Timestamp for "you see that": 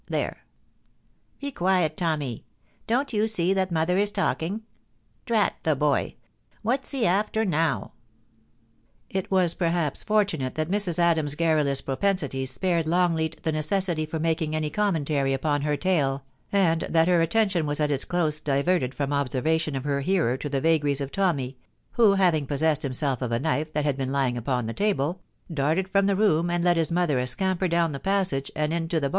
3.13-3.71